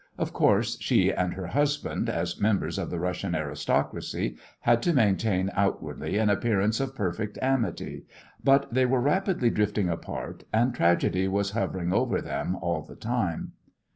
Of 0.17 0.33
course 0.33 0.79
she 0.79 1.11
and 1.13 1.35
her 1.35 1.45
husband, 1.45 2.09
as 2.09 2.41
members 2.41 2.79
of 2.79 2.89
the 2.89 2.97
Russian 2.99 3.35
aristocracy, 3.35 4.35
had 4.61 4.81
to 4.81 4.93
maintain 4.93 5.51
outwardly 5.53 6.17
an 6.17 6.27
appearance 6.27 6.79
of 6.79 6.95
perfect 6.95 7.37
amity, 7.39 8.05
but 8.43 8.73
they 8.73 8.87
were 8.87 8.99
rapidly 8.99 9.51
drifting 9.51 9.89
apart, 9.89 10.43
and 10.51 10.73
tragedy 10.73 11.27
was 11.27 11.51
hovering 11.51 11.93
over 11.93 12.19
them 12.19 12.55
all 12.59 12.81
the 12.81 12.95
time. 12.95 13.51